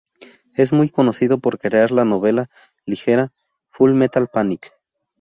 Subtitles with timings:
[0.55, 2.49] Es muy conocido por crear la novela
[2.87, 3.29] ligera
[3.69, 4.73] Full Metal Panic!